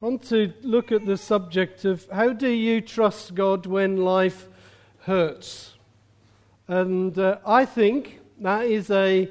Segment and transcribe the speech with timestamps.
[0.00, 4.46] I want to look at the subject of how do you trust God when life
[5.00, 5.74] hurts?
[6.68, 9.28] And uh, I think that is a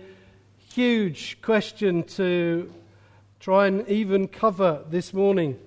[0.73, 2.69] huge question to
[3.39, 5.57] try and even cover this morning.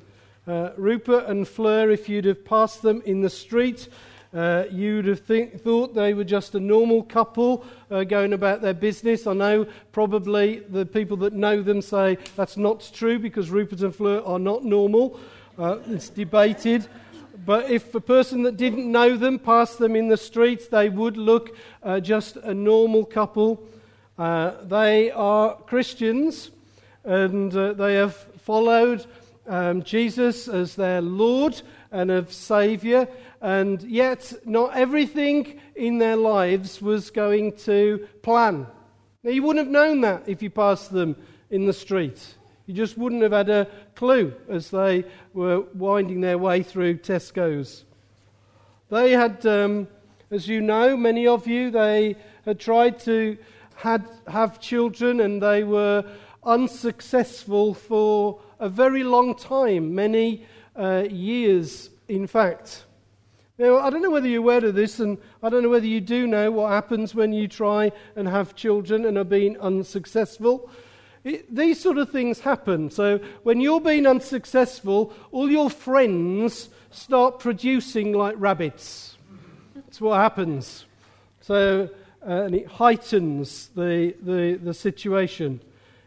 [0.47, 3.89] Uh, Rupert and Fleur, if you'd have passed them in the street,
[4.33, 8.75] uh, you'd have think, thought they were just a normal couple uh, going about their
[8.75, 9.27] business.
[9.27, 13.95] I know probably the people that know them say that's not true because Rupert and
[13.95, 15.19] Fleur are not normal.
[15.59, 16.87] Uh, it's debated.
[17.45, 21.17] But if a person that didn't know them passed them in the streets, they would
[21.17, 23.67] look uh, just a normal couple.
[24.19, 26.51] Uh, they are Christians
[27.05, 29.07] and uh, they have followed
[29.47, 33.09] um, Jesus as their Lord and of Saviour
[33.41, 38.67] and yet not everything in their lives was going to plan.
[39.23, 41.17] Now, you wouldn't have known that if you passed them
[41.51, 42.35] in the street.
[42.67, 47.85] You just wouldn't have had a clue as they were winding their way through Tesco's.
[48.91, 49.89] They had, um,
[50.31, 53.39] as you know, many of you, they had tried to
[53.75, 56.05] had, have children and they were
[56.45, 60.45] unsuccessful for a very long time, many
[60.77, 62.85] uh, years, in fact.
[63.61, 66.01] Now, I don't know whether you're aware of this, and I don't know whether you
[66.01, 70.71] do know what happens when you try and have children and are being unsuccessful.
[71.25, 72.89] It, these sort of things happen.
[72.89, 79.19] So, when you're being unsuccessful, all your friends start producing like rabbits.
[79.75, 80.87] That's what happens.
[81.43, 81.91] So,
[82.27, 85.61] uh, and it heightens the, the, the situation.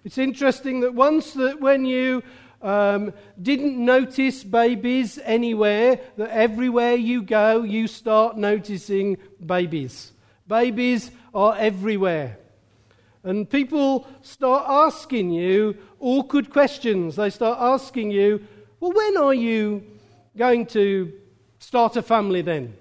[0.04, 2.24] It's interesting that once that when you
[2.64, 10.14] um, didn't notice babies anywhere, that everywhere you go, you start noticing babies.
[10.48, 12.40] Babies are everywhere.
[13.24, 17.18] And people start asking you awkward questions.
[17.18, 18.46] They start asking you,
[18.80, 19.84] well, when are you
[20.36, 21.14] going to
[21.60, 22.76] start a family then?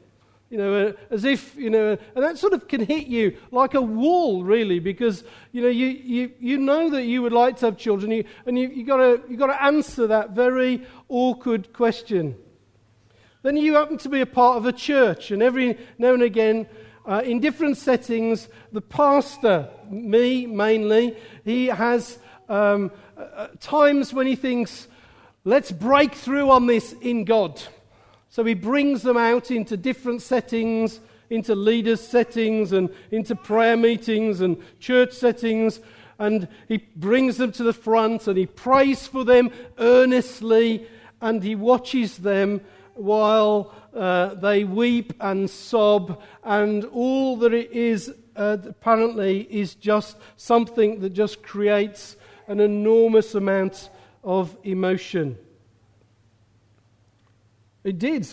[0.52, 3.72] You know, uh, as if, you know, and that sort of can hit you like
[3.72, 7.64] a wall, really, because, you know, you, you, you know that you would like to
[7.64, 12.36] have children, you, and you, you've got you got to answer that very awkward question.
[13.40, 16.66] Then you happen to be a part of a church, and every now and again,
[17.06, 22.18] uh, in different settings, the pastor, me mainly, he has
[22.50, 24.86] um, uh, times when he thinks,
[25.44, 27.62] let's break through on this in God.
[28.32, 34.40] So he brings them out into different settings, into leaders' settings, and into prayer meetings
[34.40, 35.80] and church settings.
[36.18, 40.86] And he brings them to the front and he prays for them earnestly
[41.20, 42.62] and he watches them
[42.94, 46.22] while uh, they weep and sob.
[46.42, 52.16] And all that it is uh, apparently is just something that just creates
[52.48, 53.90] an enormous amount
[54.24, 55.36] of emotion.
[57.84, 58.28] It did.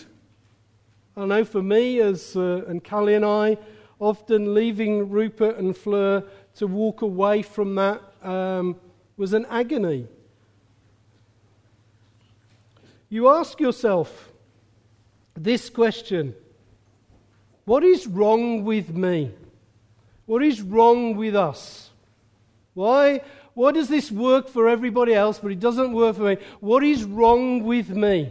[1.16, 3.58] I know for me, as uh, and Callie and I,
[3.98, 6.24] often leaving Rupert and Fleur
[6.56, 8.76] to walk away from that um,
[9.16, 10.06] was an agony.
[13.08, 14.30] You ask yourself
[15.34, 16.34] this question
[17.64, 19.32] What is wrong with me?
[20.26, 21.90] What is wrong with us?
[22.74, 23.22] Why,
[23.54, 26.36] why does this work for everybody else, but it doesn't work for me?
[26.60, 28.30] What is wrong with me?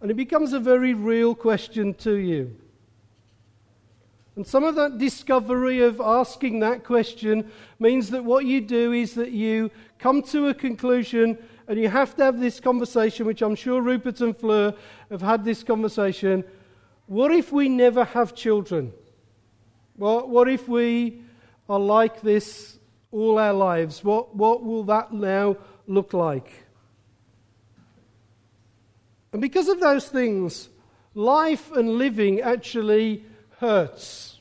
[0.00, 2.56] And it becomes a very real question to you.
[4.36, 7.50] And some of that discovery of asking that question
[7.80, 11.36] means that what you do is that you come to a conclusion
[11.66, 14.74] and you have to have this conversation, which I'm sure Rupert and Fleur
[15.10, 16.44] have had this conversation.
[17.06, 18.92] What if we never have children?
[19.96, 21.20] What, what if we
[21.68, 22.78] are like this
[23.10, 24.04] all our lives?
[24.04, 25.56] What, what will that now
[25.88, 26.67] look like?
[29.32, 30.68] And because of those things,
[31.14, 33.24] life and living actually
[33.58, 34.40] hurts.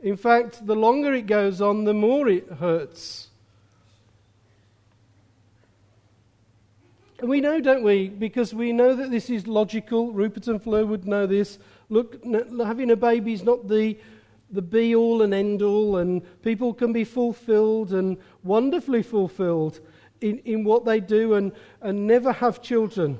[0.00, 3.28] In fact, the longer it goes on, the more it hurts.
[7.18, 8.08] And we know, don't we?
[8.08, 10.12] Because we know that this is logical.
[10.12, 11.58] Rupert and Fleur would know this.
[11.88, 12.22] Look,
[12.58, 13.96] having a baby is not the,
[14.50, 19.80] the be all and end all, and people can be fulfilled and wonderfully fulfilled
[20.20, 23.18] in, in what they do and, and never have children.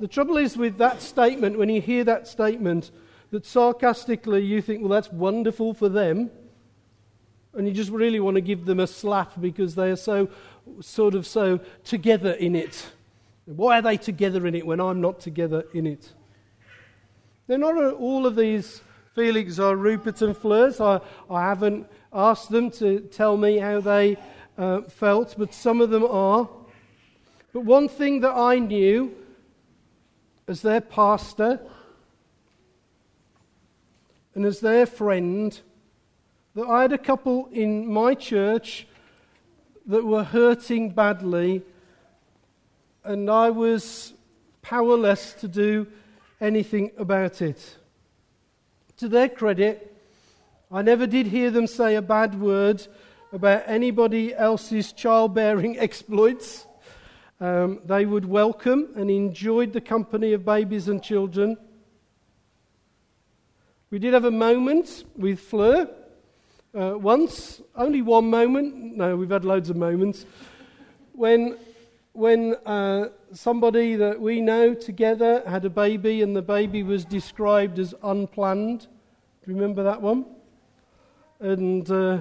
[0.00, 2.92] The trouble is with that statement, when you hear that statement,
[3.30, 6.30] that sarcastically you think, well, that's wonderful for them.
[7.54, 10.28] And you just really want to give them a slap because they are so,
[10.80, 12.86] sort of so together in it.
[13.46, 16.12] Why are they together in it when I'm not together in it?
[17.48, 18.82] They're not all of these
[19.14, 20.80] feelings are Rupert and Fleur's.
[20.80, 24.16] I, I haven't asked them to tell me how they
[24.56, 26.48] uh, felt, but some of them are.
[27.52, 29.16] But one thing that I knew
[30.48, 31.60] as their pastor
[34.34, 35.60] and as their friend
[36.54, 38.86] that I had a couple in my church
[39.86, 41.62] that were hurting badly,
[43.04, 44.12] and I was
[44.60, 45.86] powerless to do
[46.40, 47.76] anything about it.
[48.98, 49.96] To their credit,
[50.70, 52.86] I never did hear them say a bad word
[53.32, 56.66] about anybody else's childbearing exploits.
[57.40, 61.56] Um, they would welcome and enjoyed the company of babies and children.
[63.90, 65.88] We did have a moment with Fleur
[66.74, 68.96] uh, once, only one moment.
[68.96, 70.26] No, we've had loads of moments.
[71.12, 71.56] When,
[72.12, 77.78] when uh, somebody that we know together had a baby and the baby was described
[77.78, 78.80] as unplanned.
[78.80, 80.26] Do you remember that one?
[81.38, 82.18] And, uh,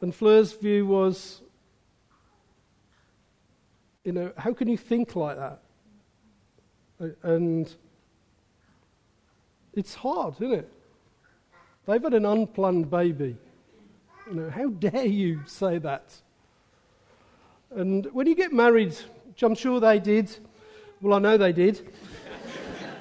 [0.00, 1.42] and Fleur's view was,
[4.06, 5.60] you know, how can you think like that?
[7.24, 7.68] And
[9.74, 10.72] it's hard, isn't it?
[11.86, 13.36] They've had an unplanned baby.
[14.28, 16.14] You know, how dare you say that?
[17.74, 18.94] And when you get married,
[19.26, 20.34] which I'm sure they did,
[21.00, 21.92] well, I know they did.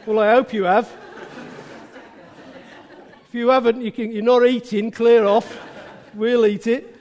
[0.07, 0.91] well, I hope you have.
[3.27, 5.59] if you haven't, you can, you're not eating, clear off.
[6.15, 6.94] We'll eat it.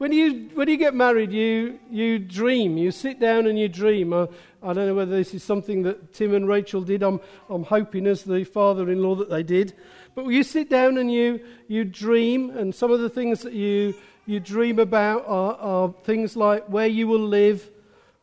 [0.00, 2.78] When you, when you get married, you, you dream.
[2.78, 4.14] You sit down and you dream.
[4.14, 4.28] Uh,
[4.62, 7.02] I don't know whether this is something that Tim and Rachel did.
[7.02, 7.20] I'm,
[7.50, 9.74] I'm hoping, as the father in law, that they did.
[10.14, 13.92] But you sit down and you, you dream, and some of the things that you,
[14.24, 17.70] you dream about are, are things like where you will live,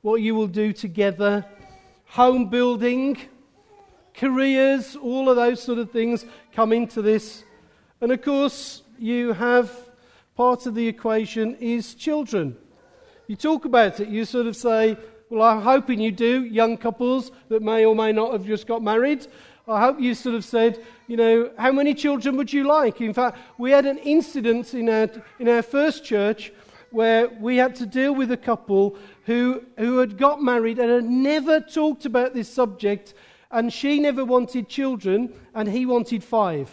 [0.01, 1.45] what you will do together,
[2.05, 3.19] home building,
[4.15, 7.43] careers, all of those sort of things come into this.
[8.01, 9.86] And of course, you have
[10.37, 12.55] part of the equation is children.
[13.25, 14.95] You talk about it, you sort of say,
[15.31, 18.83] Well, I'm hoping you do, young couples that may or may not have just got
[18.83, 19.25] married.
[19.67, 23.01] I hope you sort of said, you know, how many children would you like?
[23.01, 26.53] In fact, we had an incident in our, in our first church
[26.91, 28.95] where we had to deal with a couple
[29.25, 33.13] who, who had got married and had never talked about this subject,
[33.51, 36.71] and she never wanted children, and he wanted five.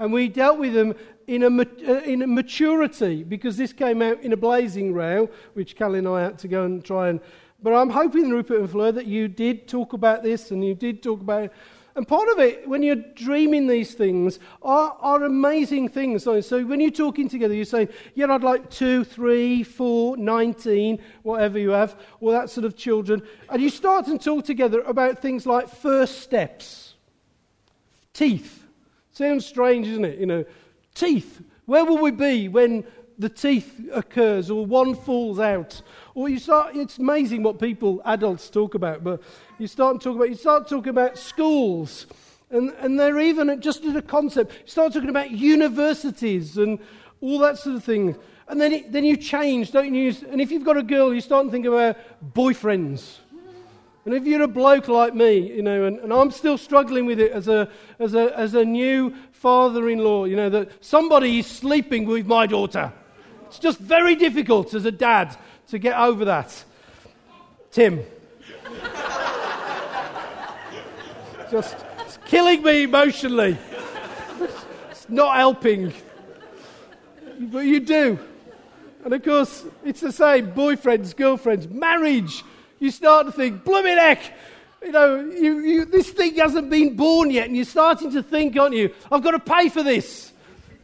[0.00, 0.94] And we dealt with them
[1.30, 1.46] in a,
[1.88, 6.08] uh, in a maturity, because this came out in a blazing row, which Callie and
[6.08, 7.20] I had to go and try and.
[7.62, 11.04] But I'm hoping, Rupert and Fleur, that you did talk about this and you did
[11.04, 11.52] talk about it.
[11.94, 16.24] And part of it, when you're dreaming these things, are, are amazing things.
[16.24, 20.98] So, so when you're talking together, you're saying, Yeah, I'd like two, three, four, nineteen,
[21.22, 23.22] whatever you have, or that sort of children.
[23.48, 26.94] And you start and talk together about things like first steps,
[28.12, 28.66] teeth.
[29.12, 30.18] Sounds strange, isn't it?
[30.18, 30.44] You know,
[30.94, 31.42] Teeth.
[31.66, 32.84] Where will we be when
[33.18, 35.82] the teeth occurs or one falls out?
[36.14, 39.22] Or you start, it's amazing what people, adults, talk about, but
[39.58, 42.06] you start talking about, you start talking about schools.
[42.50, 44.52] And, and they're even just as a concept.
[44.52, 46.80] You start talking about universities and
[47.20, 48.16] all that sort of thing.
[48.48, 50.12] And then, it, then you change, don't you?
[50.28, 51.96] And if you've got a girl, you start to think about
[52.34, 53.18] boyfriends.
[54.04, 57.20] And if you're a bloke like me, you know, and, and I'm still struggling with
[57.20, 57.68] it as a,
[57.98, 62.26] as, a, as a new father in law, you know, that somebody is sleeping with
[62.26, 62.92] my daughter.
[63.46, 65.36] It's just very difficult as a dad
[65.68, 66.64] to get over that.
[67.70, 68.02] Tim.
[71.50, 73.58] just it's killing me emotionally.
[74.90, 75.92] It's not helping.
[77.38, 78.18] But you do.
[79.04, 82.44] And of course, it's the same boyfriends, girlfriends, marriage
[82.80, 84.32] you start to think, blooming heck,
[84.82, 88.56] you know, you, you, this thing hasn't been born yet, and you're starting to think,
[88.58, 88.92] aren't you?
[89.12, 90.32] I've got to pay for this.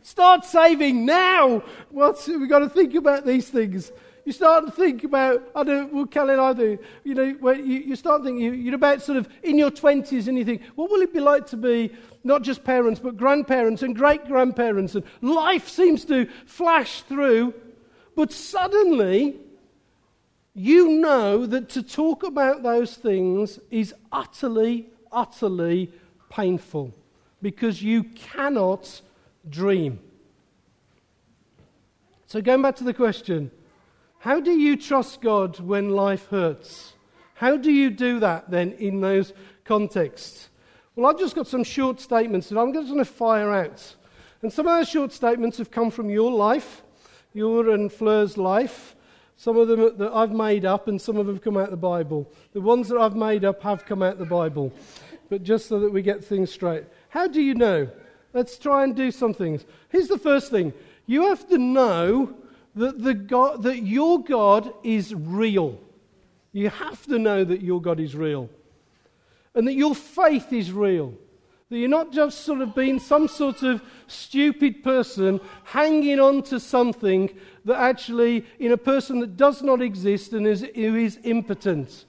[0.03, 1.65] Start saving now.
[1.91, 3.91] What's, we've got to think about these things.
[4.27, 7.79] You start to think about, I don't, well, Kelly and I do, you know, you,
[7.79, 10.91] you start thinking, you, are about sort of in your 20s and you think, what
[10.91, 11.93] will it be like to be
[12.25, 14.97] not just parents, but grandparents and great grandparents?
[14.97, 17.55] And life seems to flash through,
[18.17, 19.37] but suddenly
[20.59, 25.93] you know that to talk about those things is utterly, utterly
[26.31, 26.95] painful
[27.43, 29.03] because you cannot
[29.51, 30.01] dream.
[32.27, 33.51] So, going back to the question
[34.19, 36.95] how do you trust God when life hurts?
[37.35, 39.35] How do you do that then in those
[39.65, 40.49] contexts?
[40.95, 43.95] Well, I've just got some short statements that I'm just going to fire out.
[44.41, 46.83] And some of those short statements have come from your life,
[47.35, 48.96] your and Fleur's life.
[49.37, 51.77] Some of them that I've made up, and some of them come out of the
[51.77, 52.31] Bible.
[52.53, 54.73] The ones that I've made up have come out of the Bible.
[55.29, 56.85] But just so that we get things straight.
[57.11, 57.89] How do you know?
[58.33, 59.65] Let's try and do some things.
[59.89, 60.73] Here's the first thing
[61.07, 62.35] you have to know
[62.75, 65.81] that, the God, that your God is real.
[66.53, 68.49] You have to know that your God is real.
[69.55, 71.15] And that your faith is real.
[71.69, 76.61] That you're not just sort of being some sort of stupid person hanging on to
[76.61, 77.31] something
[77.67, 82.07] that actually, in a person that does not exist and is, who is impotent.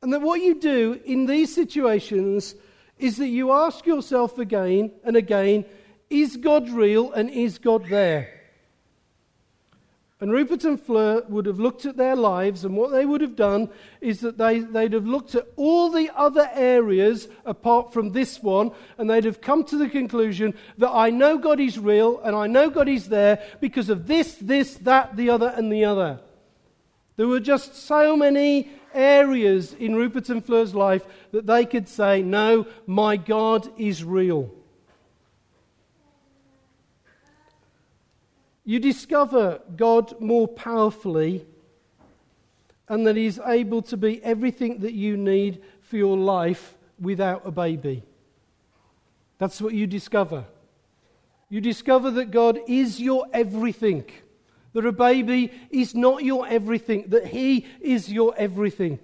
[0.00, 2.54] And that what you do in these situations
[2.98, 5.64] is that you ask yourself again and again
[6.08, 8.41] is God real and is God there?
[10.22, 13.34] And Rupert and Fleur would have looked at their lives, and what they would have
[13.34, 13.68] done
[14.00, 18.70] is that they, they'd have looked at all the other areas apart from this one,
[18.98, 22.46] and they'd have come to the conclusion that I know God is real and I
[22.46, 26.20] know God is there because of this, this, that, the other, and the other.
[27.16, 32.22] There were just so many areas in Rupert and Fleur's life that they could say,
[32.22, 34.54] No, my God is real.
[38.64, 41.46] You discover God more powerfully
[42.88, 47.50] and that He's able to be everything that you need for your life without a
[47.50, 48.02] baby.
[49.38, 50.44] That's what you discover.
[51.48, 54.04] You discover that God is your everything,
[54.72, 59.00] that a baby is not your everything, that He is your everything.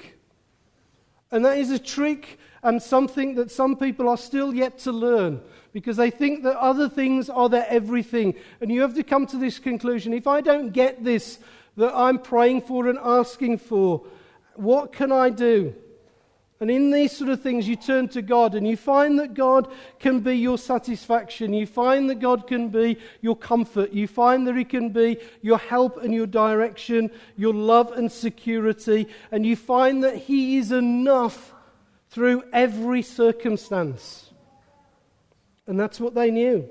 [1.30, 5.40] And that is a trick and something that some people are still yet to learn
[5.72, 8.34] because they think that other things are their everything.
[8.60, 11.38] And you have to come to this conclusion if I don't get this
[11.76, 14.04] that I'm praying for and asking for,
[14.54, 15.74] what can I do?
[16.60, 19.70] And in these sort of things, you turn to God and you find that God
[20.00, 21.52] can be your satisfaction.
[21.52, 23.92] You find that God can be your comfort.
[23.92, 29.06] You find that He can be your help and your direction, your love and security.
[29.30, 31.54] And you find that He is enough
[32.10, 34.30] through every circumstance.
[35.68, 36.68] And that's what they knew.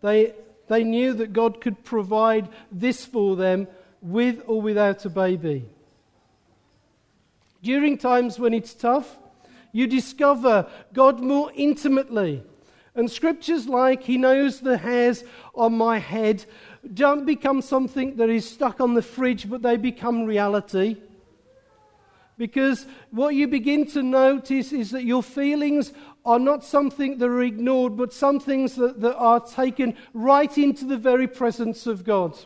[0.00, 0.34] They,
[0.68, 3.66] they knew that God could provide this for them
[4.00, 5.68] with or without a baby.
[7.62, 9.18] During times when it's tough,
[9.72, 12.42] you discover God more intimately.
[12.94, 15.24] And scriptures like, He knows the hairs
[15.54, 16.44] on my head,
[16.94, 20.96] don't become something that is stuck on the fridge, but they become reality.
[22.38, 25.92] Because what you begin to notice is that your feelings
[26.24, 30.86] are not something that are ignored, but some things that, that are taken right into
[30.86, 32.38] the very presence of God.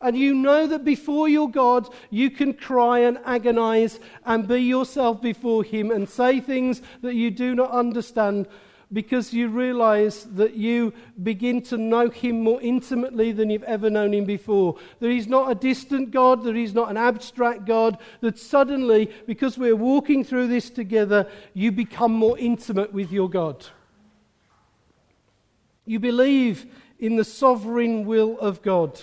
[0.00, 5.20] And you know that before your God, you can cry and agonize and be yourself
[5.20, 8.46] before Him and say things that you do not understand
[8.92, 14.14] because you realize that you begin to know Him more intimately than you've ever known
[14.14, 14.76] Him before.
[15.00, 19.58] That He's not a distant God, that He's not an abstract God, that suddenly, because
[19.58, 23.66] we're walking through this together, you become more intimate with your God.
[25.84, 26.66] You believe
[27.00, 29.00] in the sovereign will of God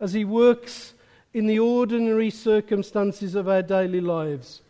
[0.00, 0.94] as He works
[1.32, 4.62] in the ordinary circumstances of our daily lives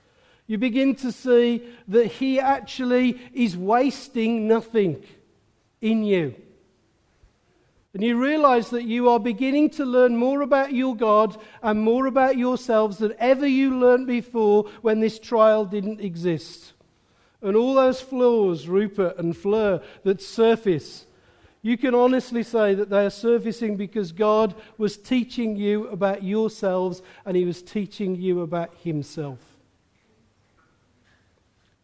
[0.51, 5.01] you begin to see that He actually is wasting nothing
[5.81, 6.35] in you.
[7.95, 12.07] And you realize that you are beginning to learn more about your God and more
[12.07, 16.73] about yourselves than ever you learned before when this trial didn't exist.
[17.41, 21.07] And all those flaws, Rupert and Fleur, that surface,
[21.63, 27.03] you can honestly say that they are surfacing because God was teaching you about yourselves
[27.27, 29.39] and He was teaching you about Himself.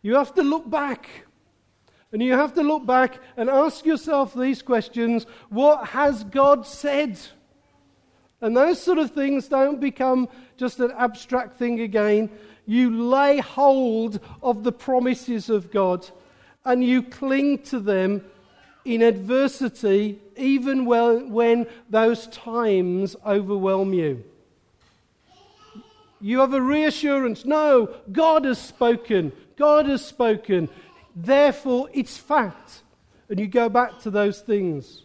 [0.01, 1.09] You have to look back.
[2.13, 7.19] And you have to look back and ask yourself these questions What has God said?
[8.41, 12.31] And those sort of things don't become just an abstract thing again.
[12.65, 16.09] You lay hold of the promises of God
[16.65, 18.25] and you cling to them
[18.87, 24.25] in adversity, even when those times overwhelm you.
[26.21, 29.33] You have a reassurance no, God has spoken.
[29.57, 30.69] God has spoken.
[31.15, 32.83] Therefore, it's fact.
[33.29, 35.03] And you go back to those things.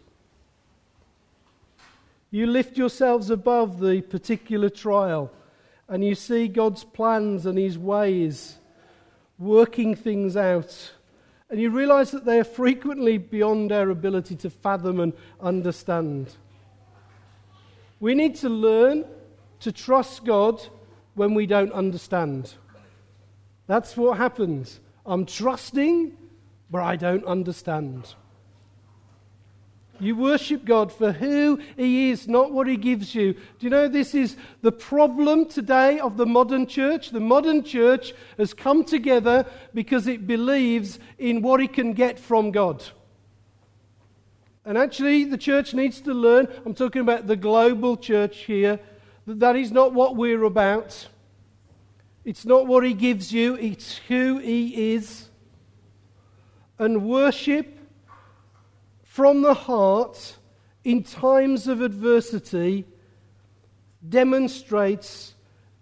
[2.29, 5.31] You lift yourselves above the particular trial
[5.89, 8.55] and you see God's plans and His ways
[9.38, 10.93] working things out.
[11.51, 16.38] And you realize that they are frequently beyond our ability to fathom and understand.
[18.00, 19.03] We need to learn
[19.60, 20.65] to trust God
[21.13, 22.53] when we don't understand.
[23.67, 24.79] That's what happens.
[25.05, 26.15] I'm trusting,
[26.70, 28.15] but I don't understand.
[30.01, 33.34] You worship God for who He is, not what He gives you.
[33.34, 37.12] Do you know this is the problem today of the modern church?
[37.12, 42.50] The modern church has come together because it believes in what it can get from
[42.50, 42.84] God.
[44.65, 46.48] And actually, the church needs to learn.
[46.65, 48.79] I'm talking about the global church here.
[49.27, 51.08] That that is not what we're about.
[52.25, 55.29] It's not what he gives you, it's who he is.
[56.77, 57.77] And worship
[59.12, 60.38] from the heart
[60.86, 62.86] in times of adversity
[64.08, 65.34] demonstrates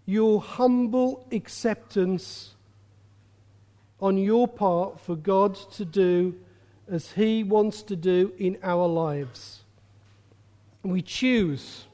[0.07, 2.55] your humble acceptance
[4.01, 6.33] on your part for God to do
[6.89, 9.59] as He wants to do in our lives.
[10.81, 11.85] We choose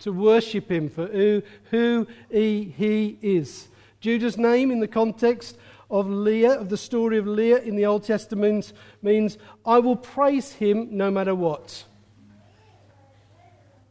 [0.00, 3.68] to worship Him for who, who he, he is.
[4.02, 5.56] Judah's name in the context
[5.94, 10.50] of Leah, of the story of Leah in the Old Testament, means I will praise
[10.50, 11.84] Him no matter what.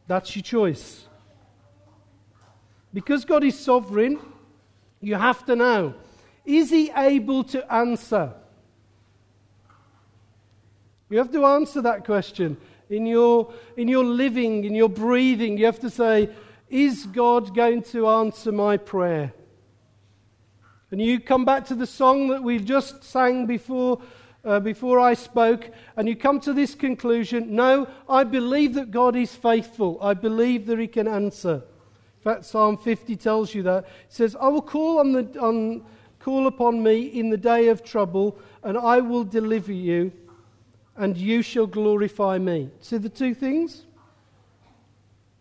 [0.06, 1.06] That's your choice.
[2.92, 4.18] Because God is sovereign,
[5.00, 5.94] you have to know
[6.44, 8.34] is He able to answer?
[11.08, 12.58] You have to answer that question.
[12.90, 16.28] In your, in your living, in your breathing, you have to say,
[16.68, 19.32] Is God going to answer my prayer?
[20.94, 24.00] And you come back to the song that we just sang before,
[24.44, 29.16] uh, before I spoke, and you come to this conclusion No, I believe that God
[29.16, 29.98] is faithful.
[30.00, 31.54] I believe that He can answer.
[31.54, 33.86] In fact, Psalm 50 tells you that.
[33.86, 35.84] It says, I will call, on the, on,
[36.20, 40.12] call upon me in the day of trouble, and I will deliver you
[40.96, 42.70] and you shall glorify me.
[42.80, 43.82] See the two things?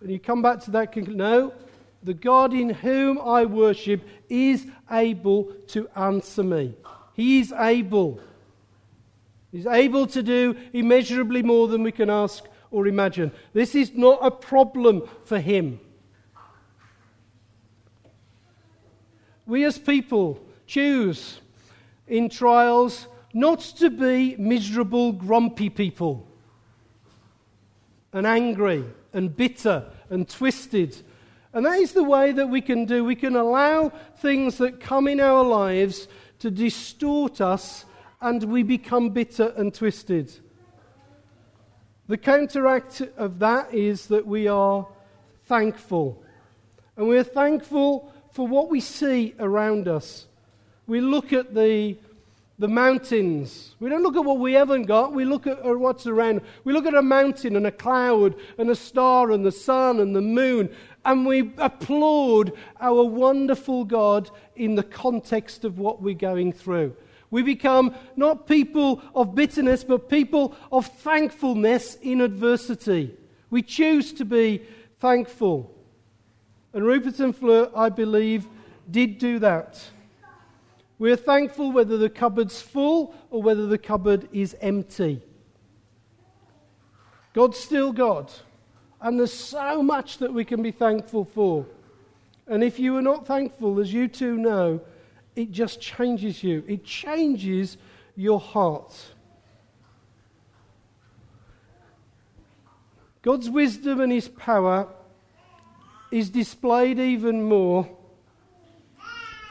[0.01, 1.19] And you come back to that conclusion.
[1.19, 1.53] No,
[2.03, 6.75] the God in whom I worship is able to answer me.
[7.13, 8.19] He is able.
[9.51, 13.31] He's able to do immeasurably more than we can ask or imagine.
[13.53, 15.79] This is not a problem for him.
[19.45, 21.39] We as people choose
[22.07, 26.27] in trials not to be miserable, grumpy people
[28.13, 30.95] and angry and bitter and twisted.
[31.53, 33.05] And that is the way that we can do.
[33.05, 36.07] We can allow things that come in our lives
[36.39, 37.85] to distort us
[38.19, 40.33] and we become bitter and twisted.
[42.07, 44.87] The counteract of that is that we are
[45.45, 46.23] thankful.
[46.97, 50.25] And we're thankful for what we see around us.
[50.87, 51.97] We look at the
[52.59, 53.75] the mountains.
[53.79, 56.41] We don't look at what we haven't got, we look at what's around.
[56.63, 60.15] We look at a mountain and a cloud and a star and the sun and
[60.15, 60.69] the moon,
[61.03, 66.95] and we applaud our wonderful God in the context of what we're going through.
[67.31, 73.17] We become not people of bitterness, but people of thankfulness in adversity.
[73.49, 74.61] We choose to be
[74.99, 75.73] thankful.
[76.73, 78.47] And Rupert and Fleur, I believe,
[78.89, 79.83] did do that.
[81.03, 85.21] We're thankful whether the cupboard's full or whether the cupboard is empty.
[87.33, 88.31] God's still God.
[89.01, 91.65] And there's so much that we can be thankful for.
[92.47, 94.79] And if you are not thankful, as you two know,
[95.35, 96.63] it just changes you.
[96.69, 97.75] It changes
[98.15, 98.95] your heart.
[103.23, 104.87] God's wisdom and his power
[106.11, 107.89] is displayed even more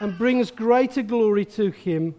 [0.03, 2.13] and brings greater glory to Him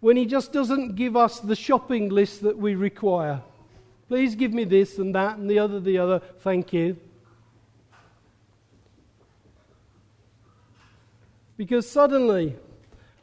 [0.00, 3.42] when He just doesn't give us the shopping list that we require.
[4.08, 6.22] Please give me this and that and the other, the other.
[6.38, 6.96] Thank you.
[11.58, 12.56] Because suddenly,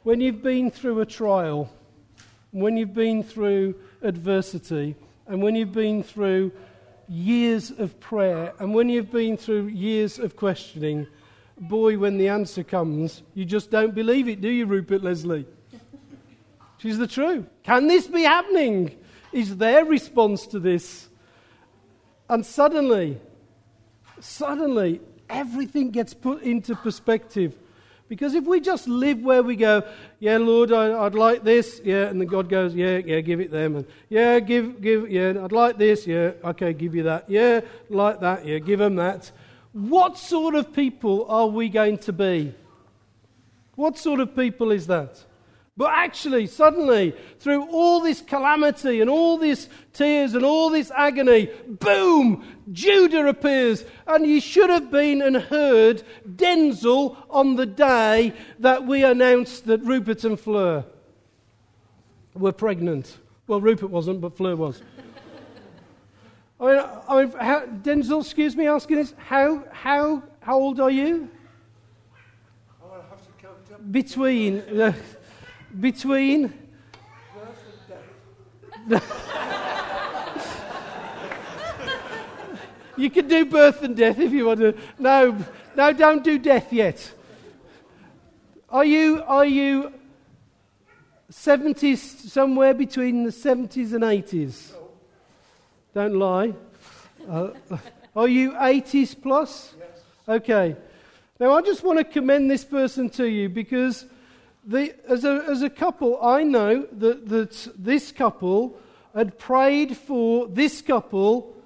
[0.04, 1.68] when you've been through a trial,
[2.52, 4.94] when you've been through adversity,
[5.26, 6.52] and when you've been through
[7.08, 11.08] years of prayer, and when you've been through years of questioning,
[11.60, 15.46] boy, when the answer comes, you just don't believe it, do you, Rupert Leslie?
[16.78, 17.46] She's the truth.
[17.62, 18.96] Can this be happening?
[19.32, 21.08] Is their response to this.
[22.28, 23.18] And suddenly,
[24.20, 27.56] suddenly, everything gets put into perspective.
[28.08, 29.82] Because if we just live where we go,
[30.18, 33.50] yeah, Lord, I, would like this, yeah, and then God goes, yeah, yeah, give it
[33.50, 37.60] them, and yeah, give, give, yeah, I'd like this, yeah, okay, give you that, yeah,
[37.90, 39.30] like that, yeah, give them that.
[39.78, 42.52] What sort of people are we going to be?
[43.76, 45.24] What sort of people is that?
[45.76, 51.48] But actually, suddenly, through all this calamity and all this tears and all this agony,
[51.68, 53.84] boom, Judah appears.
[54.04, 59.80] And you should have been and heard Denzel on the day that we announced that
[59.84, 60.84] Rupert and Fleur
[62.34, 63.18] were pregnant.
[63.46, 64.82] Well, Rupert wasn't, but Fleur was.
[66.60, 70.90] I mean, I mean how, Denzel, excuse me asking this, how, how, how old are
[70.90, 71.30] you?
[72.82, 73.92] I have to count up.
[73.92, 74.92] Between, uh,
[75.78, 76.52] between.
[82.98, 84.74] You can do birth and death if you want to.
[84.98, 85.38] No,
[85.76, 87.12] no, don't do death yet.
[88.68, 89.92] Are you, are you
[91.30, 94.72] 70s, somewhere between the 70s and 80s?
[95.98, 96.54] Don't lie.
[97.28, 97.50] Uh,
[98.14, 99.74] are you 80s plus?
[99.76, 99.88] Yes.
[100.28, 100.76] Okay.
[101.40, 104.06] Now, I just want to commend this person to you because
[104.64, 108.78] the, as, a, as a couple, I know that, that this couple
[109.12, 111.56] had prayed for this couple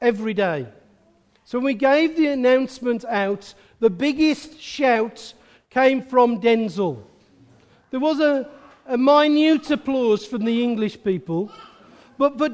[0.00, 0.68] every day.
[1.44, 5.34] So when we gave the announcement out, the biggest shout
[5.68, 7.02] came from Denzel.
[7.90, 8.48] There was a,
[8.86, 11.50] a minute applause from the English people.
[12.20, 12.50] But for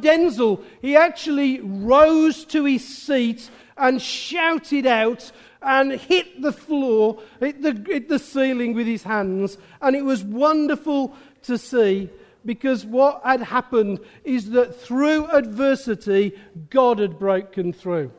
[0.80, 7.72] he actually rose to his seat and shouted out and hit the floor, hit the,
[7.84, 9.58] hit the ceiling with his hands.
[9.82, 12.10] And it was wonderful to see
[12.44, 16.38] because what had happened is that through adversity,
[16.70, 18.12] God had broken through.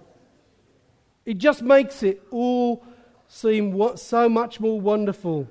[1.26, 2.86] It just makes it all
[3.30, 5.48] seem so much more wonderful.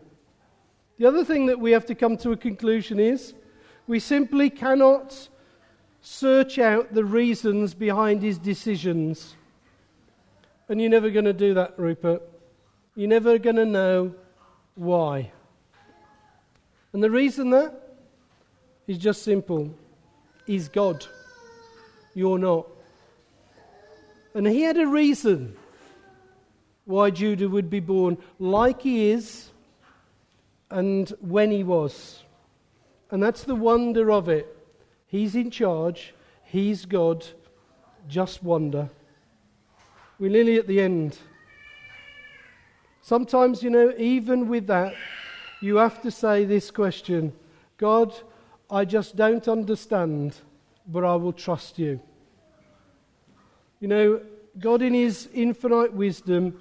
[0.99, 3.33] The other thing that we have to come to a conclusion is
[3.87, 5.31] we simply cannot
[6.09, 9.35] search out the reasons behind his decisions.
[10.69, 12.23] And you're never going to do that, Rupert.
[12.95, 14.15] You're never going to know
[14.77, 15.33] why.
[16.93, 17.75] And the reason that
[18.87, 19.75] is just simple
[20.47, 21.05] He's God.
[22.15, 22.69] You're not.
[24.33, 25.57] And he had a reason
[26.85, 29.51] why Judah would be born like he is
[30.71, 32.23] and when he was.
[33.11, 34.56] And that's the wonder of it.
[35.07, 36.15] He's in charge,
[36.45, 37.25] he's God.
[38.09, 38.89] Just wonder.
[40.19, 41.19] We're nearly at the end.
[43.03, 44.95] Sometimes, you know, even with that,
[45.61, 47.33] you have to say this question
[47.79, 48.15] God,
[48.71, 50.37] I just don't understand,
[50.87, 52.01] but I will trust you.
[53.81, 54.21] You know,
[54.59, 56.61] God, in His infinite wisdom,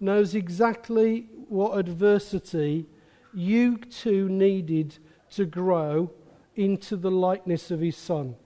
[0.00, 2.86] knows exactly what adversity
[3.34, 4.98] you too needed
[5.30, 6.10] to grow
[6.56, 8.36] into the likeness of His Son.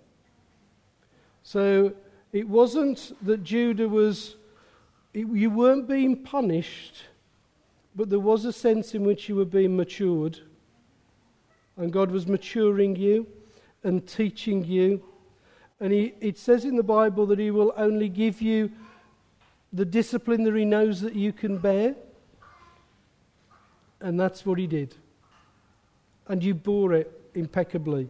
[1.43, 1.95] So
[2.33, 4.37] it wasn't that Judah was,
[5.15, 7.05] it, you weren't being punished,
[7.95, 10.41] but there was a sense in which you were being matured.
[11.77, 13.27] And God was maturing you
[13.85, 15.03] and teaching you.
[15.81, 18.71] And he, it says in the Bible that He will only give you
[19.73, 21.95] the discipline that He knows that you can bear.
[24.01, 24.95] And that's what He did.
[26.29, 28.09] And you bore it impeccably.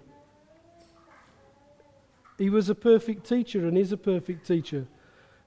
[2.39, 4.87] He was a perfect teacher and is a perfect teacher.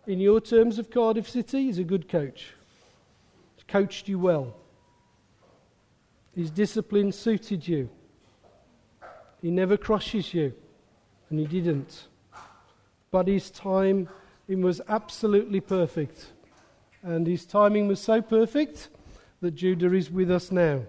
[0.08, 2.54] In your terms of Cardiff City, he's a good coach.
[3.56, 4.56] He's coached you well.
[6.36, 7.90] His discipline suited you.
[9.42, 10.54] He never crushes you,
[11.30, 12.08] and he didn't.
[13.12, 14.10] But his time
[14.48, 16.34] it was absolutely perfect.
[17.04, 18.90] And his timing was so perfect
[19.42, 20.82] that Judah is with us now.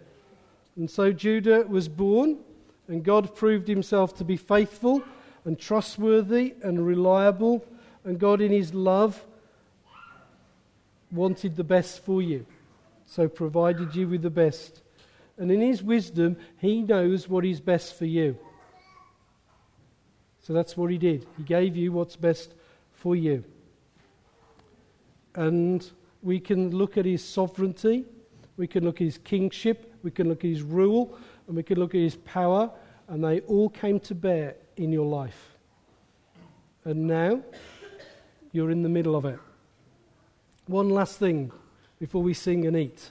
[0.76, 2.38] And so Judah was born,
[2.90, 5.05] and God proved himself to be faithful
[5.44, 7.64] and trustworthy and reliable.
[8.05, 9.24] And God, in his love,
[11.12, 12.44] wanted the best for you.
[13.07, 14.83] So provided you with the best.
[15.38, 18.37] And in his wisdom, he knows what is best for you.
[20.42, 21.29] So that's what he did.
[21.37, 22.55] He gave you what's best
[22.92, 23.44] for you.
[25.37, 25.88] And
[26.24, 28.05] we can look at his sovereignty,
[28.57, 31.16] we can look at his kingship, we can look at his rule,
[31.50, 32.70] and we could look at his power,
[33.08, 35.56] and they all came to bear in your life.
[36.84, 37.42] And now
[38.52, 39.36] you're in the middle of it.
[40.68, 41.50] One last thing
[41.98, 43.10] before we sing and eat.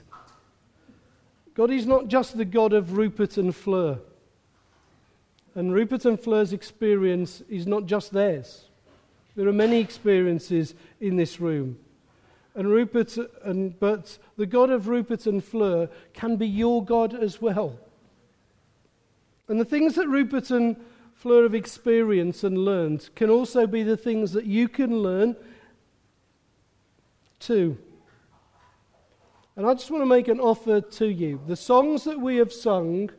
[1.52, 3.98] God is not just the God of Rupert and Fleur.
[5.54, 8.70] And Rupert and Fleur's experience is not just theirs.
[9.36, 11.78] There are many experiences in this room.
[12.54, 17.42] And Rupert and but the God of Rupert and Fleur can be your God as
[17.42, 17.78] well.
[19.50, 20.76] And the things that Rupert and
[21.12, 25.34] Fleur have experienced and learned can also be the things that you can learn
[27.40, 27.76] too.
[29.56, 31.40] And I just want to make an offer to you.
[31.48, 33.10] The songs that we have sung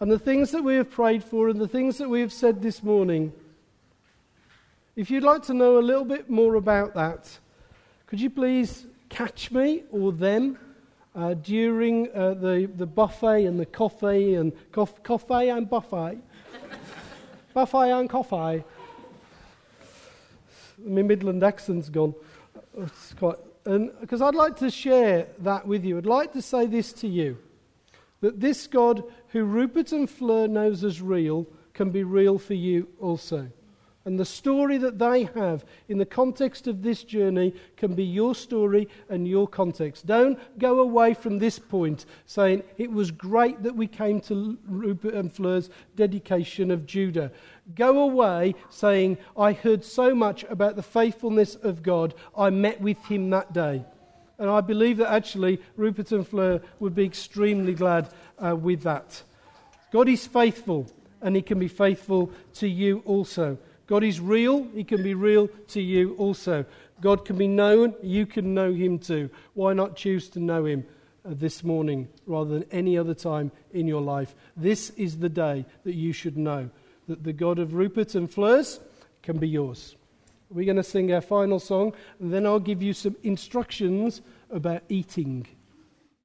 [0.00, 2.60] and the things that we have prayed for and the things that we have said
[2.60, 3.32] this morning,
[4.96, 7.38] if you'd like to know a little bit more about that,
[8.08, 10.58] could you please catch me or them
[11.14, 16.18] uh, during uh, the, the buffet and the coffee and cof- coffee and buffet?
[17.54, 18.64] buffet and coffee.
[20.78, 22.14] My Midland accent's gone.
[22.76, 23.36] It's quite,
[24.00, 25.98] because I'd like to share that with you.
[25.98, 27.36] I'd like to say this to you
[28.20, 32.88] that this God who Rupert and Fleur knows as real can be real for you
[33.00, 33.50] also.
[34.06, 38.34] And the story that they have in the context of this journey can be your
[38.34, 40.06] story and your context.
[40.06, 45.12] Don't go away from this point saying, It was great that we came to Rupert
[45.12, 47.30] and Fleur's dedication of Judah.
[47.74, 52.14] Go away saying, I heard so much about the faithfulness of God.
[52.36, 53.84] I met with him that day.
[54.38, 58.08] And I believe that actually Rupert and Fleur would be extremely glad
[58.38, 59.22] uh, with that.
[59.92, 63.58] God is faithful, and he can be faithful to you also.
[63.90, 66.64] God is real, He can be real to you also.
[67.00, 69.30] God can be known, you can know Him too.
[69.54, 70.86] Why not choose to know Him
[71.24, 74.36] uh, this morning rather than any other time in your life?
[74.56, 76.70] This is the day that you should know
[77.08, 78.78] that the God of Rupert and Fleurs
[79.24, 79.96] can be yours.
[80.50, 84.84] We're going to sing our final song, and then I'll give you some instructions about
[84.88, 85.48] eating.